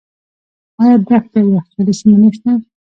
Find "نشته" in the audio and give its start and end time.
2.21-2.51